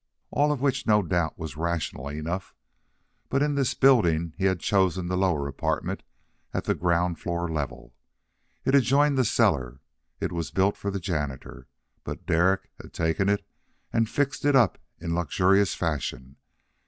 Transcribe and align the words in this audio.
All 0.31 0.51
of 0.51 0.61
which 0.61 0.87
no 0.87 1.03
doubt 1.03 1.37
was 1.37 1.55
rational 1.55 2.07
enough, 2.09 2.55
but 3.29 3.43
in 3.43 3.53
this 3.53 3.75
building 3.75 4.33
he 4.35 4.45
had 4.45 4.59
chosen 4.59 5.05
the 5.09 5.15
lower 5.15 5.47
apartment 5.47 6.01
at 6.55 6.63
the 6.63 6.73
ground 6.73 7.19
floor 7.19 7.47
level. 7.47 7.93
It 8.65 8.73
adjoined 8.73 9.15
the 9.15 9.23
cellar. 9.23 9.79
It 10.19 10.31
was 10.31 10.49
built 10.49 10.75
for 10.75 10.89
the 10.89 10.99
janitor, 10.99 11.67
but 12.03 12.25
Derek 12.25 12.71
had 12.81 12.93
taken 12.93 13.29
it 13.29 13.45
and 13.93 14.09
fixed 14.09 14.43
it 14.43 14.55
up 14.55 14.79
in 14.99 15.13
luxurious 15.13 15.75
fashion. 15.75 16.37